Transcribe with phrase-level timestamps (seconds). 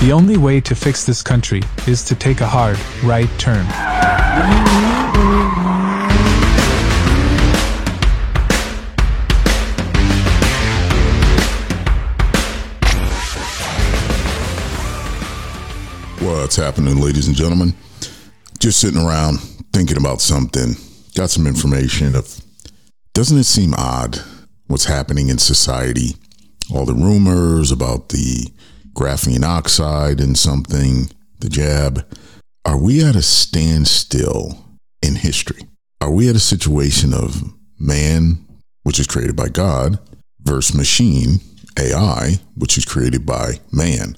[0.00, 3.66] The only way to fix this country is to take a hard right turn.
[16.26, 17.74] What's happening, ladies and gentlemen?
[18.58, 19.40] Just sitting around
[19.74, 20.76] thinking about something.
[21.14, 22.40] Got some information of
[23.12, 24.18] doesn't it seem odd
[24.66, 26.16] what's happening in society?
[26.74, 28.52] All the rumors about the
[28.92, 32.04] graphene oxide and something, the jab.
[32.64, 34.64] Are we at a standstill
[35.02, 35.62] in history?
[36.00, 37.42] Are we at a situation of
[37.78, 38.44] man,
[38.82, 39.98] which is created by God,
[40.42, 41.40] versus machine,
[41.78, 44.16] AI, which is created by man?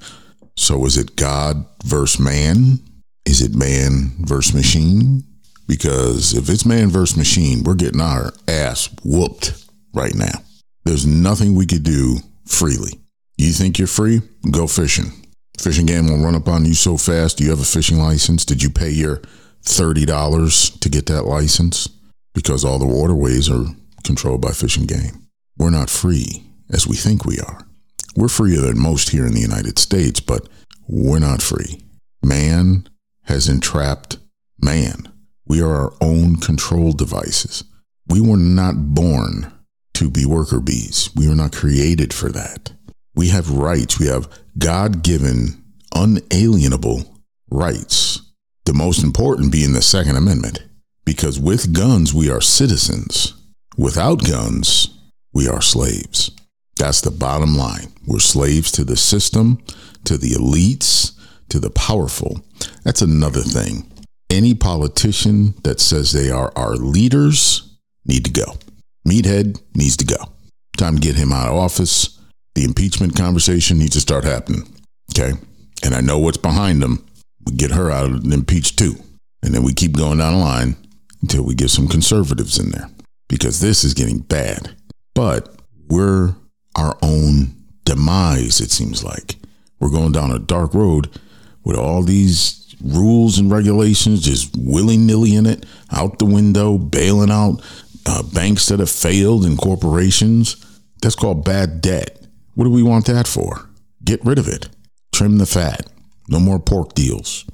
[0.57, 2.81] So is it God versus man?
[3.25, 5.23] Is it man versus machine?
[5.69, 10.43] Because if it's man versus machine, we're getting our ass whooped right now.
[10.85, 12.19] There's nothing we could do
[12.51, 13.01] freely.
[13.37, 14.21] You think you're free?
[14.51, 15.13] Go fishing.
[15.59, 17.39] Fish and Game will run up on you so fast.
[17.39, 18.45] Do you have a fishing license?
[18.45, 19.21] Did you pay your
[19.65, 21.89] $30 to get that license?
[22.35, 23.67] Because all the waterways are
[24.05, 25.27] controlled by Fish and Game.
[25.59, 27.67] We're not free as we think we are.
[28.17, 30.49] We're freer than most here in the United States, but
[30.89, 31.83] we're not free.
[32.23, 32.89] Man
[33.25, 34.19] has entrapped
[34.61, 35.13] man.
[35.47, 37.65] We are our own control devices.
[38.07, 39.53] We were not born
[40.01, 41.11] to be worker bees.
[41.15, 42.73] We were not created for that.
[43.15, 44.01] We have rights.
[44.01, 45.63] We have God given,
[45.95, 47.05] unalienable
[47.51, 48.23] rights.
[48.65, 50.65] The most important being the Second Amendment.
[51.05, 53.35] Because with guns, we are citizens.
[53.77, 54.89] Without guns,
[55.35, 56.31] we are slaves.
[56.77, 57.93] That's the bottom line.
[58.07, 59.63] We're slaves to the system,
[60.05, 61.13] to the elites,
[61.51, 62.41] to the powerful.
[62.85, 63.87] That's another thing.
[64.31, 67.77] Any politician that says they are our leaders
[68.07, 68.57] need to go.
[69.07, 70.17] Meathead needs to go.
[70.77, 72.21] Time to get him out of office
[72.55, 74.63] the impeachment conversation needs to start happening.
[75.13, 75.33] Okay.
[75.85, 77.07] And I know what's behind them.
[77.47, 78.97] We get her out and impeach too.
[79.43, 80.77] And then we keep going down the line
[81.23, 82.91] until we get some conservatives in there
[83.29, 84.75] because this is getting bad.
[85.15, 85.55] But
[85.89, 86.35] we're
[86.77, 87.55] our own
[87.85, 89.37] demise, it seems like.
[89.79, 91.09] We're going down a dark road
[91.65, 97.31] with all these rules and regulations just willy nilly in it, out the window, bailing
[97.31, 97.63] out
[98.07, 100.57] uh, banks that have failed and corporations.
[101.03, 102.27] That's called bad debt.
[102.55, 103.69] What do we want that for?
[104.05, 104.69] Get rid of it.
[105.13, 105.87] Trim the fat.
[106.29, 107.45] No more pork deals.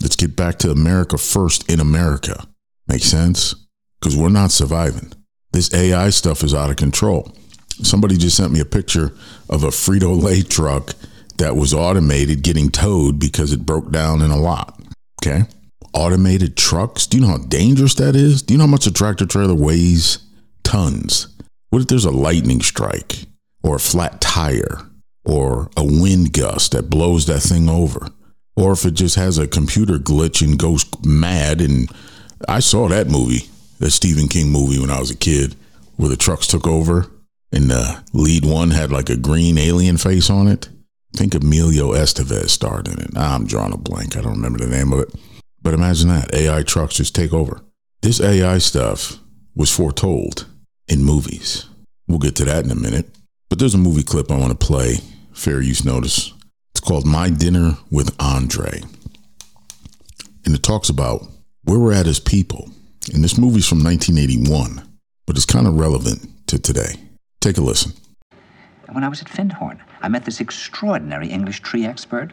[0.00, 2.46] Let's get back to America first in America.
[2.88, 3.54] Make sense?
[4.00, 5.12] Because we're not surviving.
[5.52, 7.32] This AI stuff is out of control.
[7.82, 9.12] Somebody just sent me a picture
[9.48, 10.94] of a Frito Lay truck
[11.38, 14.80] that was automated getting towed because it broke down in a lot.
[15.22, 15.44] Okay.
[15.94, 17.06] Automated trucks.
[17.06, 18.42] Do you know how dangerous that is?
[18.42, 20.18] Do you know how much a tractor trailer weighs?
[20.62, 21.28] Tons.
[21.70, 23.26] What if there's a lightning strike?
[23.62, 24.80] or a flat tire
[25.24, 28.08] or a wind gust that blows that thing over
[28.56, 31.88] or if it just has a computer glitch and goes mad and
[32.48, 33.48] I saw that movie,
[33.78, 35.54] the Stephen King movie when I was a kid
[35.96, 37.06] where the trucks took over
[37.52, 40.68] and the lead one had like a green alien face on it.
[41.14, 43.16] I think Emilio Estevez starred in it.
[43.16, 44.16] I'm drawing a blank.
[44.16, 45.14] I don't remember the name of it.
[45.62, 47.62] But imagine that AI trucks just take over.
[48.02, 49.18] This AI stuff
[49.54, 50.46] was foretold
[50.88, 51.66] in movies.
[52.08, 53.06] We'll get to that in a minute.
[53.48, 54.96] But there's a movie clip I want to play,
[55.32, 56.32] fair use notice.
[56.70, 58.82] It's called My Dinner with Andre.
[60.44, 61.26] And it talks about
[61.64, 62.70] where we're at as people.
[63.12, 64.82] And this movie's from 1981,
[65.26, 66.94] but it's kind of relevant to today.
[67.40, 67.92] Take a listen.
[68.90, 72.32] When I was at Findhorn, I met this extraordinary English tree expert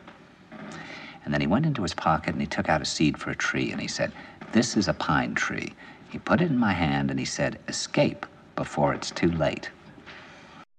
[1.23, 3.35] And then he went into his pocket and he took out a seed for a
[3.35, 4.11] tree and he said,
[4.51, 5.73] This is a pine tree.
[6.09, 8.25] He put it in my hand and he said, Escape
[8.55, 9.69] before it's too late.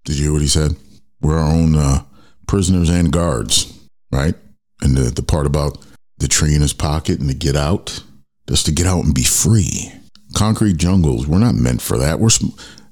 [0.04, 0.76] Did you hear what he said?
[1.20, 2.02] We're our own uh,
[2.46, 4.34] prisoners and guards, right?
[4.80, 5.78] And the, the part about
[6.18, 8.02] the tree in his pocket and to get out,
[8.48, 9.92] just to get out and be free.
[10.34, 12.18] Concrete jungles, we're not meant for that.
[12.18, 12.30] We're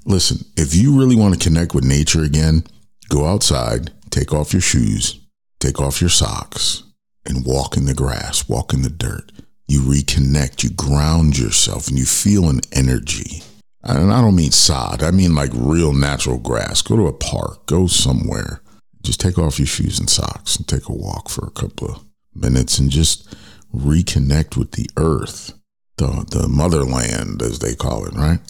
[0.04, 2.64] listen, if you really want to connect with nature again,
[3.08, 5.20] go outside, take off your shoes,
[5.58, 6.84] take off your socks,
[7.26, 9.32] and walk in the grass, walk in the dirt.
[9.68, 13.42] You reconnect, you ground yourself, and you feel an energy.
[13.82, 16.82] And I don't mean sod, I mean like real natural grass.
[16.82, 18.62] Go to a park, go somewhere.
[19.02, 22.04] Just take off your shoes and socks and take a walk for a couple of
[22.34, 23.34] minutes and just
[23.74, 25.54] reconnect with the earth,
[25.96, 28.40] the, the motherland, as they call it, right?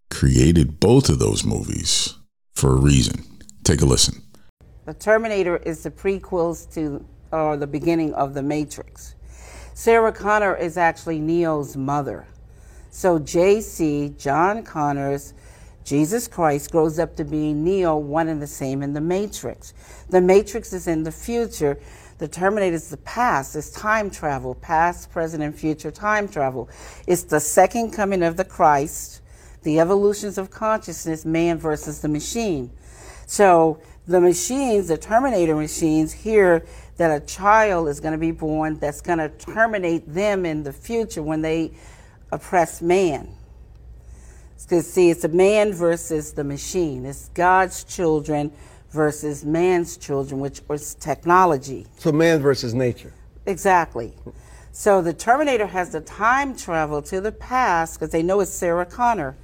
[0.08, 2.14] created both of those movies
[2.54, 3.22] for a reason.
[3.64, 4.22] Take a listen.
[4.86, 9.14] The Terminator is the prequels to or the beginning of The Matrix.
[9.74, 12.26] Sarah Connor is actually Neo's mother.
[12.90, 15.34] So JC, John Connors,
[15.84, 19.74] Jesus Christ grows up to be Neo, one and the same in the Matrix.
[20.08, 21.78] The Matrix is in the future.
[22.18, 23.54] The Terminator is the past.
[23.54, 26.68] It's time travel, past, present, and future time travel.
[27.06, 29.22] It's the second coming of the Christ,
[29.62, 32.72] the evolutions of consciousness, man versus the machine.
[33.26, 36.66] So the machines, the Terminator machines, hear
[36.96, 40.72] that a child is going to be born that's going to terminate them in the
[40.72, 41.70] future when they
[42.32, 43.28] oppress man.
[44.60, 47.06] Because, see, it's a man versus the machine.
[47.06, 48.52] It's God's children
[48.90, 51.86] versus man's children, which was technology.
[51.98, 53.12] So, man versus nature.
[53.46, 54.14] Exactly.
[54.72, 58.86] So, the Terminator has to time travel to the past because they know it's Sarah
[58.86, 59.36] Connor.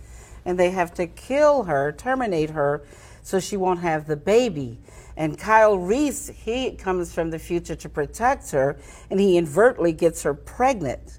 [0.47, 2.83] And they have to kill her, terminate her,
[3.23, 4.79] so she won't have the baby.
[5.17, 8.77] And Kyle Reese, he comes from the future to protect her,
[9.11, 11.19] and he inadvertently gets her pregnant.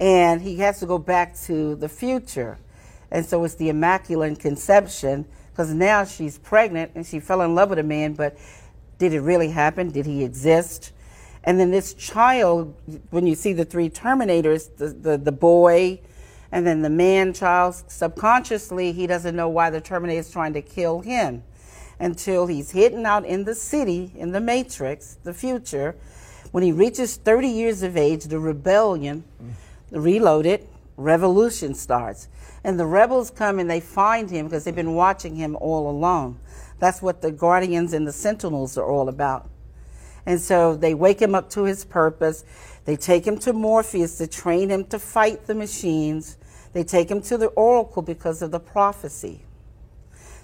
[0.00, 2.58] And he has to go back to the future.
[3.10, 5.24] And so it's the Immaculate Conception,
[5.58, 8.38] because now she's pregnant and she fell in love with a man, but
[8.98, 9.90] did it really happen?
[9.90, 10.92] Did he exist?
[11.42, 12.76] And then this child,
[13.10, 15.98] when you see the three Terminators, the, the, the boy,
[16.52, 20.62] and then the man child, subconsciously, he doesn't know why the Terminator is trying to
[20.62, 21.42] kill him
[21.98, 25.96] until he's hidden out in the city, in the Matrix, the future.
[26.52, 29.24] When he reaches 30 years of age, the rebellion,
[29.90, 32.28] the reloaded, revolution starts.
[32.64, 36.38] And the rebels come and they find him because they've been watching him all along.
[36.78, 39.48] That's what the Guardians and the Sentinels are all about.
[40.26, 42.44] And so they wake him up to his purpose.
[42.84, 46.36] They take him to Morpheus to train him to fight the machines.
[46.72, 49.42] They take him to the Oracle because of the prophecy.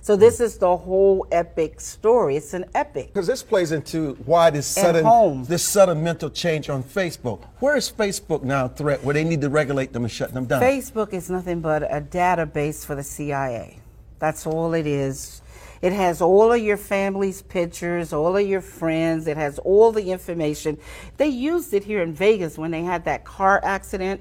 [0.04, 2.36] So this is the whole epic story.
[2.36, 3.06] It's an epic.
[3.06, 7.42] Because this plays into why this sudden this sudden mental change on Facebook.
[7.60, 10.44] Where is Facebook now a threat where they need to regulate them and shut them
[10.44, 10.60] down?
[10.60, 13.78] Facebook is nothing but a database for the CIA.
[14.18, 15.40] That's all it is.
[15.80, 19.26] It has all of your family's pictures, all of your friends.
[19.26, 20.76] It has all the information.
[21.16, 24.20] They used it here in Vegas when they had that car accident.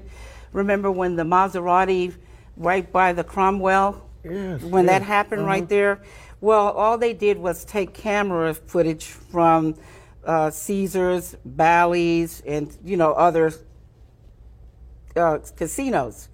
[0.54, 2.14] Remember when the Maserati
[2.56, 4.92] right by the Cromwell Yes, when yes.
[4.92, 5.50] that happened Uh-huh.
[5.50, 6.00] right there.
[6.40, 9.74] Well, all they did was take camera footage from
[10.24, 13.52] uh, Caesars, Bally's, and you know other
[15.16, 16.28] uh, casinos,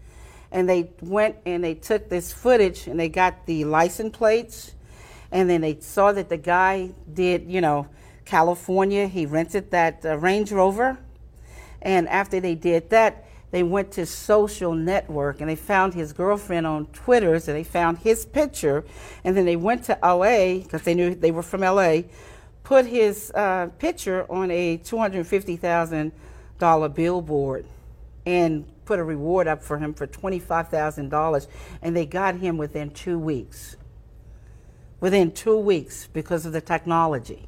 [0.51, 4.75] and they went and they took this footage and they got the license plates,
[5.31, 7.87] and then they saw that the guy did you know
[8.25, 9.07] California.
[9.07, 10.99] He rented that uh, Range Rover,
[11.83, 16.67] and after they did that, they went to social network and they found his girlfriend
[16.67, 18.85] on Twitter, so they found his picture,
[19.25, 22.03] and then they went to LA because they knew they were from LA,
[22.63, 26.13] put his uh, picture on a two hundred fifty thousand
[26.59, 27.67] dollar billboard
[28.27, 31.47] and put a reward up for him for $25,000,
[31.81, 33.77] and they got him within two weeks.
[34.99, 37.47] Within two weeks because of the technology.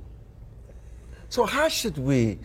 [1.29, 2.39] So, how should we,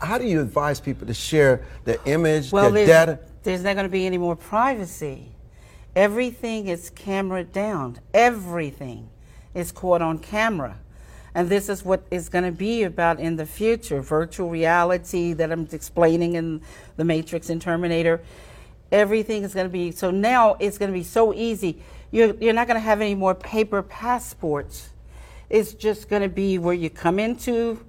[0.00, 3.18] how do you advise people to share their image, well, their there's, data?
[3.42, 5.32] There's not going to be any more privacy.
[5.94, 7.98] Everything is camera down.
[8.12, 9.08] Everything
[9.54, 10.78] is caught on camera.
[11.34, 15.52] And this is what is going to be about in the future virtual reality that
[15.52, 16.60] I'm explaining in
[16.96, 18.22] The Matrix and Terminator.
[18.92, 21.82] Everything is going to be so now it's going to be so easy.
[22.10, 24.90] You're, you're not going to have any more paper passports.
[25.48, 27.85] It's just going to be where you come into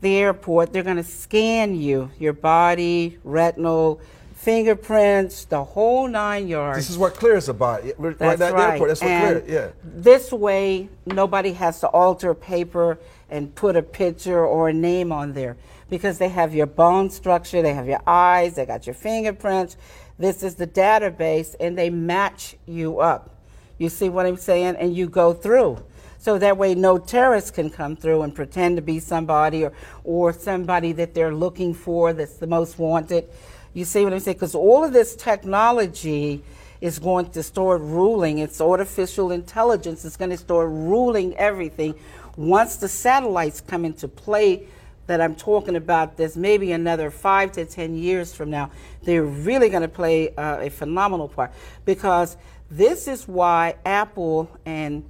[0.00, 4.00] the airport, they're going to scan you, your body, retinal,
[4.34, 6.78] fingerprints, the whole nine yards.
[6.78, 7.82] This is what CLEAR's about.
[7.98, 8.72] Right, that's that right.
[8.72, 9.70] Airport, that's what and CLEAR's, yeah.
[9.84, 15.34] This way, nobody has to alter paper and put a picture or a name on
[15.34, 15.56] there
[15.90, 19.76] because they have your bone structure, they have your eyes, they got your fingerprints.
[20.18, 23.36] This is the database, and they match you up.
[23.78, 24.76] You see what I'm saying?
[24.76, 25.82] And you go through.
[26.20, 29.72] So that way, no terrorist can come through and pretend to be somebody or,
[30.04, 33.26] or somebody that they're looking for that's the most wanted.
[33.72, 34.36] You see what I'm saying?
[34.36, 36.44] Because all of this technology
[36.82, 38.36] is going to start ruling.
[38.36, 40.04] It's artificial intelligence.
[40.04, 41.94] It's going to start ruling everything.
[42.36, 44.66] Once the satellites come into play,
[45.06, 48.70] that I'm talking about, there's maybe another five to 10 years from now,
[49.02, 51.52] they're really going to play uh, a phenomenal part
[51.84, 52.36] because
[52.70, 55.04] this is why Apple and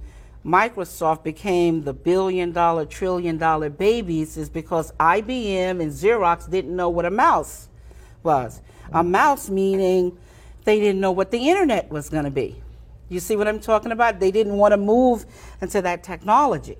[0.45, 6.89] Microsoft became the billion dollar, trillion dollar babies is because IBM and Xerox didn't know
[6.89, 7.69] what a mouse
[8.23, 8.61] was.
[8.91, 10.17] A mouse meaning
[10.63, 12.61] they didn't know what the internet was going to be.
[13.09, 14.19] You see what I'm talking about?
[14.19, 15.25] They didn't want to move
[15.61, 16.77] into that technology.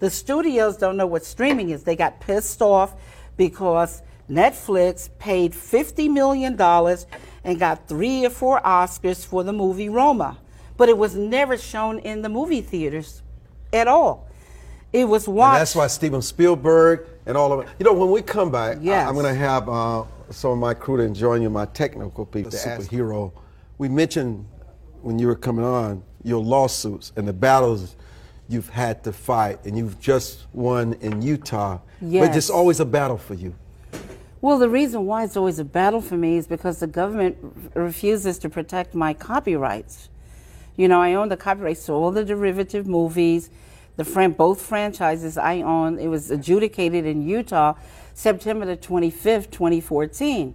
[0.00, 1.84] The studios don't know what streaming is.
[1.84, 2.94] They got pissed off
[3.36, 6.60] because Netflix paid $50 million
[7.44, 10.38] and got three or four Oscars for the movie Roma.
[10.78, 13.22] But it was never shown in the movie theaters
[13.74, 14.28] at all.
[14.92, 15.56] It was watched.
[15.56, 17.68] And that's why Steven Spielberg and all of it.
[17.78, 19.06] You know, when we come back, yes.
[19.06, 22.24] I, am going to have uh, some of my crew to join you, my technical
[22.24, 23.32] people, the superhero.
[23.76, 24.46] We mentioned
[25.02, 27.96] when you were coming on your lawsuits and the battles
[28.48, 31.80] you've had to fight, and you've just won in Utah.
[32.00, 32.26] Yes.
[32.26, 33.54] But it's always a battle for you.
[34.40, 37.36] Well, the reason why it's always a battle for me is because the government
[37.74, 40.08] refuses to protect my copyrights.
[40.78, 43.50] You know, I own the copyrights to all the derivative movies,
[43.96, 45.98] the fran- both franchises I own.
[45.98, 47.74] It was adjudicated in Utah
[48.14, 50.54] September the 25th, 2014.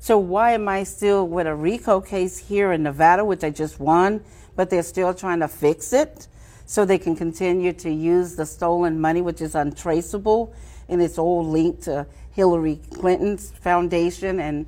[0.00, 3.78] So why am I still with a RICO case here in Nevada, which I just
[3.78, 4.24] won,
[4.56, 6.28] but they're still trying to fix it
[6.64, 10.54] so they can continue to use the stolen money, which is untraceable,
[10.88, 14.64] and it's all linked to Hillary Clinton's foundation and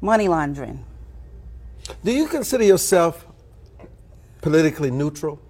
[0.00, 0.86] money laundering.
[2.02, 3.26] Do you consider yourself
[4.40, 5.40] politically neutral?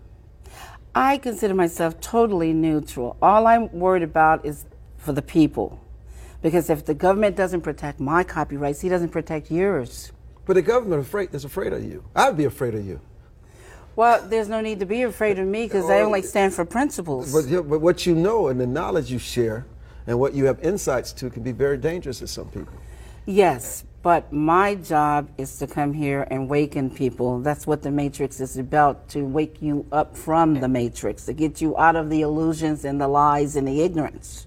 [0.95, 3.17] I consider myself totally neutral.
[3.23, 4.65] All I'm worried about is
[4.97, 5.81] for the people.
[6.43, 10.13] Because if the government doesn't protect my copyrights, he doesn't protect yours.
[10.47, 12.05] But the government afraid is afraid of you.
[12.15, 13.01] I'd be afraid of you.
[13.97, 16.23] Well, there's no need to be afraid of me because I only oh.
[16.23, 17.33] stand for principles.
[17.33, 19.67] But, but what you know and the knowledge you share
[20.07, 22.73] and what you have insights to can be very dangerous to some people.
[23.27, 27.41] Yes, but my job is to come here and waken people.
[27.41, 31.61] That's what the Matrix is about to wake you up from the Matrix, to get
[31.61, 34.47] you out of the illusions and the lies and the ignorance.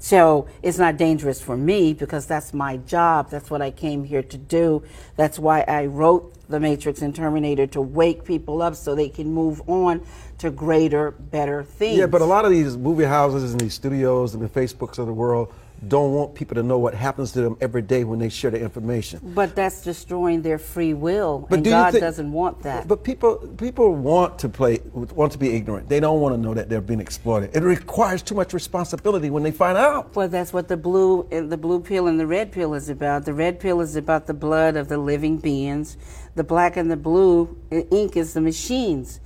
[0.00, 3.30] So it's not dangerous for me because that's my job.
[3.30, 4.82] That's what I came here to do.
[5.16, 9.32] That's why I wrote The Matrix and Terminator to wake people up so they can
[9.32, 10.02] move on
[10.36, 11.96] to greater, better things.
[11.96, 15.06] Yeah, but a lot of these movie houses and these studios and the Facebooks of
[15.06, 15.54] the world
[15.88, 18.60] don't want people to know what happens to them every day when they share the
[18.60, 19.20] information.
[19.22, 22.88] But that's destroying their free will, but and do God think, doesn't want that.
[22.88, 25.88] But people people want to play want to be ignorant.
[25.88, 27.54] They don't want to know that they're being exploited.
[27.54, 30.14] It requires too much responsibility when they find out.
[30.14, 33.24] Well, that's what the blue the blue pill and the red pill is about.
[33.24, 35.96] The red pill is about the blood of the living beings.
[36.34, 39.20] The black and the blue ink is the machines.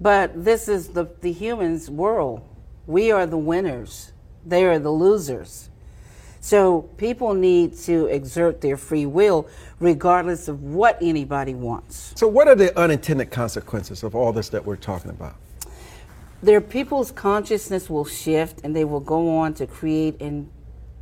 [0.00, 2.42] But this is the the humans' world.
[2.86, 4.12] We are the winners.
[4.44, 5.70] They are the losers.
[6.46, 9.48] So people need to exert their free will
[9.80, 12.12] regardless of what anybody wants.
[12.14, 15.34] So, what are the unintended consequences of all this that we're talking about?
[16.44, 20.48] Their people's consciousness will shift and they will go on to create and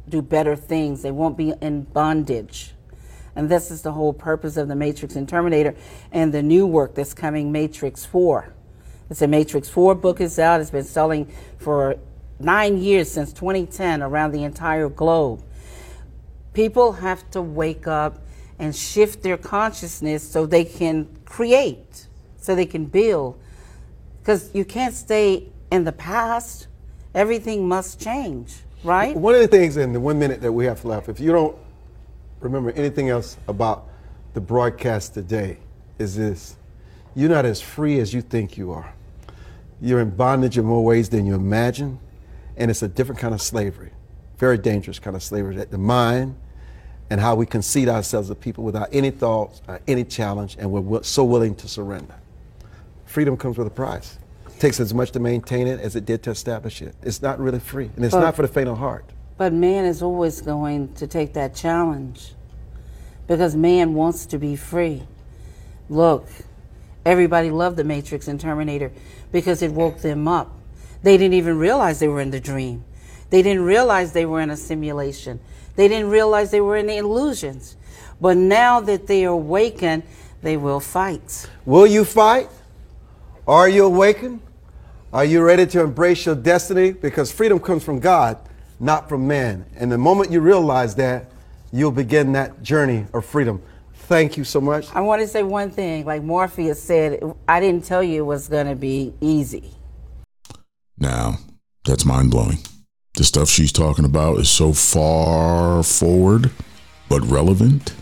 [0.08, 1.02] do better things.
[1.02, 2.72] They won't be in bondage.
[3.36, 5.74] And this is the whole purpose of the Matrix and Terminator
[6.10, 8.50] and the new work that's coming, Matrix 4.
[9.10, 10.62] It's a Matrix 4 book is out.
[10.62, 11.98] It's been selling for
[12.38, 15.42] nine years since 2010 around the entire globe.
[16.52, 18.18] People have to wake up
[18.58, 23.38] and shift their consciousness so they can create, so they can build.
[24.20, 26.68] Because you can't stay in the past,
[27.14, 29.16] everything must change, right?
[29.16, 31.56] One of the things in the one minute that we have left, if you don't
[32.40, 33.88] remember anything else about
[34.34, 35.58] the broadcast today,
[35.98, 36.56] is this
[37.14, 38.92] you're not as free as you think you are.
[39.80, 41.98] You're in bondage in more ways than you imagine,
[42.56, 43.90] and it's a different kind of slavery,
[44.38, 46.36] very dangerous kind of slavery that the mind
[47.10, 51.02] and how we concede ourselves to people without any thoughts, uh, any challenge, and we're
[51.02, 52.14] so willing to surrender.
[53.04, 54.18] Freedom comes with a price.
[54.46, 56.94] It takes as much to maintain it as it did to establish it.
[57.02, 59.04] It's not really free, and it's but, not for the faint of heart.
[59.36, 62.34] But man is always going to take that challenge
[63.26, 65.02] because man wants to be free.
[65.88, 66.26] Look,
[67.04, 68.92] everybody loved the Matrix and Terminator
[69.32, 70.52] because it woke them up.
[71.04, 72.82] They didn't even realize they were in the dream.
[73.28, 75.38] They didn't realize they were in a simulation.
[75.76, 77.76] They didn't realize they were in the illusions.
[78.22, 80.04] But now that they are awakened,
[80.40, 81.46] they will fight.
[81.66, 82.48] Will you fight?
[83.46, 84.40] Are you awakened?
[85.12, 86.92] Are you ready to embrace your destiny?
[86.92, 88.38] Because freedom comes from God,
[88.80, 89.66] not from man.
[89.76, 91.30] And the moment you realize that,
[91.70, 93.60] you'll begin that journey of freedom.
[93.92, 94.88] Thank you so much.
[94.94, 96.06] I want to say one thing.
[96.06, 99.74] Like Morpheus said, I didn't tell you it was going to be easy.
[100.98, 101.38] Now,
[101.84, 102.58] that's mind blowing.
[103.14, 106.50] The stuff she's talking about is so far forward,
[107.08, 107.94] but relevant.